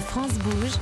France 0.00 0.38
Bouge, 0.38 0.72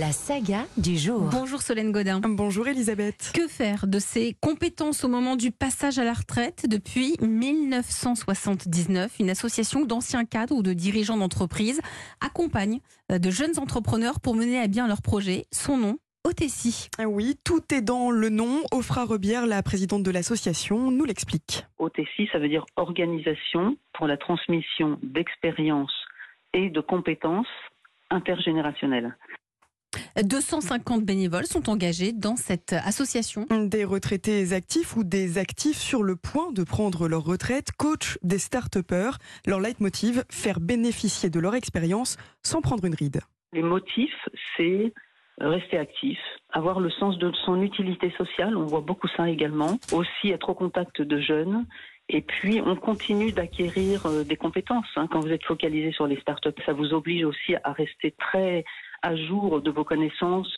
la 0.00 0.12
saga 0.12 0.66
du 0.76 0.96
jour. 0.96 1.28
Bonjour 1.32 1.62
Solène 1.62 1.92
Godin. 1.92 2.20
Bonjour 2.20 2.68
Elisabeth. 2.68 3.32
Que 3.34 3.48
faire 3.48 3.86
de 3.86 3.98
ces 3.98 4.34
compétences 4.40 5.02
au 5.02 5.08
moment 5.08 5.36
du 5.36 5.50
passage 5.50 5.98
à 5.98 6.04
la 6.04 6.12
retraite 6.12 6.66
Depuis 6.68 7.16
1979, 7.22 9.16
une 9.18 9.30
association 9.30 9.84
d'anciens 9.84 10.24
cadres 10.24 10.54
ou 10.54 10.62
de 10.62 10.74
dirigeants 10.74 11.16
d'entreprise 11.16 11.80
accompagne 12.20 12.80
euh, 13.10 13.18
de 13.18 13.30
jeunes 13.30 13.58
entrepreneurs 13.58 14.20
pour 14.20 14.34
mener 14.34 14.60
à 14.60 14.68
bien 14.68 14.86
leurs 14.86 15.02
projets. 15.02 15.46
Son 15.50 15.78
nom 15.78 15.98
OTSI. 16.24 16.90
Ah 16.98 17.08
Oui, 17.08 17.36
tout 17.44 17.62
est 17.74 17.80
dans 17.80 18.10
le 18.10 18.28
nom. 18.28 18.60
Ofra 18.72 19.06
Rebière, 19.06 19.46
la 19.46 19.62
présidente 19.62 20.02
de 20.02 20.10
l'association, 20.10 20.90
nous 20.90 21.04
l'explique. 21.06 21.64
OTSI, 21.78 22.28
ça 22.30 22.38
veut 22.38 22.48
dire 22.48 22.66
Organisation 22.76 23.76
pour 23.94 24.06
la 24.06 24.18
transmission 24.18 24.98
d'expériences 25.02 25.94
et 26.52 26.68
de 26.68 26.80
compétences 26.80 27.46
intergénérationnelles. 28.10 29.16
250 30.22 31.04
bénévoles 31.04 31.46
sont 31.46 31.68
engagés 31.68 32.12
dans 32.12 32.36
cette 32.36 32.72
association. 32.72 33.46
Des 33.50 33.84
retraités 33.84 34.52
actifs 34.52 34.96
ou 34.96 35.04
des 35.04 35.38
actifs 35.38 35.78
sur 35.78 36.02
le 36.02 36.16
point 36.16 36.52
de 36.52 36.62
prendre 36.62 37.08
leur 37.08 37.24
retraite, 37.24 37.72
coach 37.72 38.18
des 38.22 38.38
start-upers. 38.38 39.18
Leur 39.46 39.60
leitmotiv, 39.60 40.24
faire 40.30 40.60
bénéficier 40.60 41.30
de 41.30 41.40
leur 41.40 41.54
expérience 41.54 42.16
sans 42.42 42.60
prendre 42.60 42.84
une 42.84 42.94
ride. 42.94 43.20
Les 43.52 43.62
motifs, 43.62 44.28
c'est 44.56 44.92
rester 45.40 45.78
actif, 45.78 46.18
avoir 46.52 46.80
le 46.80 46.90
sens 46.90 47.18
de 47.18 47.32
son 47.44 47.62
utilité 47.62 48.12
sociale, 48.16 48.56
on 48.56 48.66
voit 48.66 48.82
beaucoup 48.82 49.08
ça 49.16 49.28
également, 49.28 49.78
aussi 49.92 50.30
être 50.30 50.50
au 50.50 50.54
contact 50.54 51.00
de 51.00 51.20
jeunes. 51.20 51.66
Et 52.12 52.22
puis, 52.22 52.60
on 52.60 52.74
continue 52.74 53.30
d'acquérir 53.30 54.04
euh, 54.06 54.24
des 54.24 54.36
compétences. 54.36 54.86
hein. 54.96 55.06
Quand 55.12 55.20
vous 55.20 55.30
êtes 55.30 55.44
focalisé 55.44 55.92
sur 55.92 56.08
les 56.08 56.20
startups, 56.20 56.60
ça 56.66 56.72
vous 56.72 56.92
oblige 56.92 57.24
aussi 57.24 57.54
à 57.62 57.72
rester 57.72 58.12
très 58.18 58.64
à 59.02 59.14
jour 59.14 59.62
de 59.62 59.70
vos 59.70 59.84
connaissances. 59.84 60.56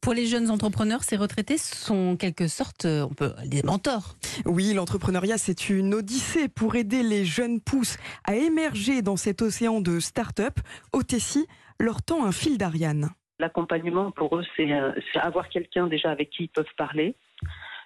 Pour 0.00 0.14
les 0.14 0.24
jeunes 0.24 0.50
entrepreneurs, 0.50 1.02
ces 1.02 1.16
retraités 1.16 1.58
sont 1.58 2.12
en 2.12 2.16
quelque 2.16 2.48
sorte 2.48 2.86
euh, 2.86 3.02
on 3.02 3.12
peut, 3.12 3.34
des 3.44 3.62
mentors. 3.62 4.14
Oui, 4.46 4.72
l'entrepreneuriat, 4.72 5.36
c'est 5.36 5.68
une 5.68 5.92
odyssée 5.92 6.48
pour 6.48 6.74
aider 6.74 7.02
les 7.02 7.26
jeunes 7.26 7.60
pousses 7.60 7.98
à 8.24 8.34
émerger 8.34 9.02
dans 9.02 9.16
cet 9.16 9.42
océan 9.42 9.82
de 9.82 10.00
start-up. 10.00 10.54
OTSI 10.94 11.46
leur 11.78 12.02
tend 12.02 12.24
un 12.24 12.32
fil 12.32 12.56
d'Ariane. 12.56 13.10
L'accompagnement, 13.40 14.10
pour 14.10 14.38
eux, 14.38 14.44
c'est 14.56 14.72
euh, 14.72 14.92
c'est 15.12 15.20
avoir 15.20 15.50
quelqu'un 15.50 15.86
déjà 15.86 16.10
avec 16.10 16.30
qui 16.30 16.44
ils 16.44 16.48
peuvent 16.48 16.64
parler 16.78 17.14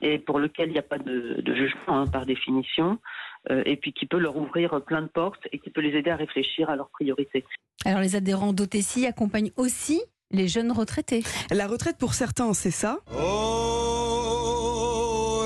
et 0.02 0.18
pour 0.18 0.38
lequel 0.38 0.68
il 0.68 0.72
n'y 0.72 0.78
a 0.78 0.82
pas 0.82 0.98
de, 0.98 1.40
de 1.40 1.54
jugement 1.54 2.00
hein, 2.00 2.06
par 2.06 2.26
définition, 2.26 2.98
euh, 3.50 3.62
et 3.66 3.76
puis 3.76 3.92
qui 3.92 4.06
peut 4.06 4.18
leur 4.18 4.36
ouvrir 4.36 4.80
plein 4.84 5.02
de 5.02 5.08
portes 5.08 5.46
et 5.52 5.58
qui 5.58 5.70
peut 5.70 5.80
les 5.80 5.96
aider 5.96 6.10
à 6.10 6.16
réfléchir 6.16 6.70
à 6.70 6.76
leurs 6.76 6.90
priorités. 6.90 7.44
Alors 7.84 8.00
les 8.00 8.16
adhérents 8.16 8.52
d'OTSI 8.52 9.06
accompagnent 9.06 9.52
aussi 9.56 10.02
les 10.30 10.48
jeunes 10.48 10.72
retraités. 10.72 11.22
La 11.50 11.66
retraite 11.66 11.96
pour 11.98 12.14
certains, 12.14 12.52
c'est 12.52 12.70
ça? 12.70 12.98
Oh, 13.18 13.46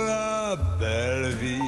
la 0.04 0.56
belle 0.80 1.32
vie, 1.34 1.60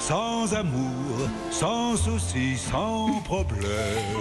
sans 0.00 0.54
amour, 0.54 1.28
sans 1.50 1.96
souci, 1.96 2.56
sans 2.56 3.20
problème. 3.22 3.68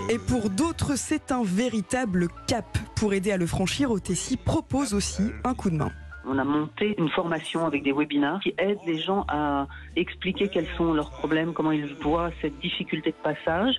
Et 0.09 0.20
pour 0.20 0.50
d'autres, 0.50 0.98
c'est 0.98 1.31
un 1.31 1.44
véritable 1.44 2.28
cap. 2.48 2.78
Pour 2.95 3.14
aider 3.14 3.31
à 3.31 3.38
le 3.38 3.48
franchir, 3.48 3.89
OTSI 3.92 4.38
propose 4.38 4.94
aussi 4.94 5.23
un 5.44 5.53
coup 5.55 5.70
de 5.70 5.78
main. 5.78 5.92
On 6.25 6.37
a 6.39 6.43
monté 6.43 6.93
une 6.97 7.09
formation 7.09 7.65
avec 7.65 7.83
des 7.83 7.93
webinars 7.93 8.41
qui 8.41 8.53
aident 8.57 8.79
les 8.85 8.99
gens 8.99 9.23
à 9.29 9.65
expliquer 9.95 10.49
quels 10.49 10.67
sont 10.77 10.91
leurs 10.93 11.09
problèmes, 11.11 11.53
comment 11.53 11.71
ils 11.71 11.93
voient 12.01 12.31
cette 12.41 12.57
difficulté 12.59 13.11
de 13.11 13.15
passage 13.23 13.77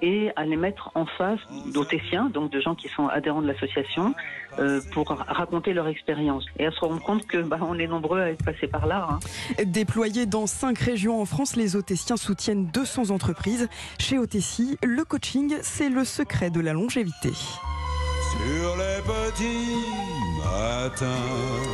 et 0.00 0.30
à 0.36 0.44
les 0.44 0.56
mettre 0.56 0.92
en 0.94 1.06
face 1.06 1.40
d'OTSiens, 1.72 2.30
donc 2.32 2.52
de 2.52 2.60
gens 2.60 2.76
qui 2.76 2.88
sont 2.88 3.08
adhérents 3.08 3.42
de 3.42 3.48
l'association, 3.48 4.14
euh, 4.60 4.80
pour 4.92 5.08
raconter 5.08 5.72
leur 5.72 5.88
expérience 5.88 6.44
et 6.58 6.66
à 6.66 6.70
se 6.70 6.78
rendre 6.80 7.02
compte 7.02 7.26
que 7.26 7.38
bah, 7.38 7.58
on 7.62 7.78
est 7.78 7.88
nombreux 7.88 8.20
à 8.20 8.30
être 8.30 8.44
passés 8.44 8.68
par 8.68 8.86
là. 8.86 9.08
hein. 9.10 9.64
Déployés 9.64 10.26
dans 10.26 10.46
cinq 10.46 10.78
régions 10.78 11.20
en 11.20 11.24
France, 11.24 11.56
les 11.56 11.74
OTSiens 11.74 12.16
soutiennent 12.16 12.66
200 12.66 13.10
entreprises. 13.10 13.68
Chez 13.98 14.18
OTSI, 14.18 14.78
le 14.84 15.04
coaching, 15.04 15.56
c'est 15.62 15.88
le 15.88 16.04
secret 16.04 16.50
de 16.50 16.60
la 16.60 16.72
longévité. 16.72 17.30
Sur 17.32 18.76
les 18.76 19.02
petits 19.02 19.84
matins. 20.38 21.64